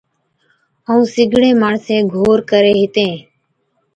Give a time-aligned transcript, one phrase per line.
[0.89, 3.13] ائُون سِگڙي ماڻسين گھور ڪري ھِتين